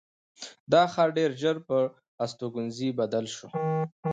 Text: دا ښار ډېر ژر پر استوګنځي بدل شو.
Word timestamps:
دا 0.71 0.81
ښار 0.93 1.09
ډېر 1.17 1.31
ژر 1.41 1.57
پر 1.67 1.83
استوګنځي 2.23 2.89
بدل 2.99 3.25
شو. 3.35 3.47